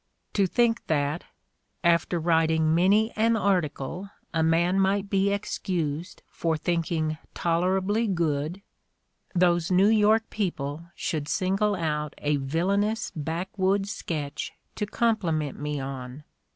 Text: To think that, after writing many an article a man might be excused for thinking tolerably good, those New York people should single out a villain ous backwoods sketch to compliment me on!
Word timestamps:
To 0.33 0.47
think 0.47 0.87
that, 0.87 1.25
after 1.83 2.19
writing 2.19 2.73
many 2.73 3.11
an 3.15 3.35
article 3.35 4.09
a 4.33 4.41
man 4.41 4.79
might 4.79 5.11
be 5.11 5.29
excused 5.31 6.23
for 6.27 6.57
thinking 6.57 7.19
tolerably 7.35 8.07
good, 8.07 8.63
those 9.35 9.69
New 9.69 9.89
York 9.89 10.27
people 10.31 10.87
should 10.95 11.27
single 11.27 11.75
out 11.75 12.15
a 12.17 12.37
villain 12.37 12.83
ous 12.83 13.11
backwoods 13.15 13.91
sketch 13.91 14.51
to 14.73 14.87
compliment 14.87 15.59
me 15.59 15.79
on! 15.79 16.23